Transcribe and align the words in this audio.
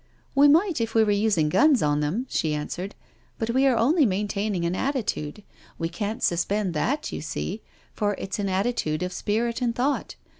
"We 0.33 0.47
might 0.47 0.81
if 0.81 0.95
we 0.95 1.03
were 1.03 1.11
using 1.11 1.47
guns 1.47 1.83
on 1.83 1.99
them," 1.99 2.25
she 2.27 2.55
answered," 2.55 2.95
but 3.37 3.51
we 3.51 3.67
are 3.67 3.77
only 3.77 4.03
maintaining 4.03 4.65
an 4.65 4.73
attitude— 4.75 5.43
we 5.77 5.89
can't 5.89 6.23
suspend 6.23 6.73
thai 6.73 6.97
you 7.09 7.21
see, 7.21 7.61
for 7.93 8.15
it's 8.17 8.39
an 8.39 8.49
attitude 8.49 9.03
of 9.03 9.13
spirit 9.13 9.61
and 9.61 9.75
thought. 9.75 10.15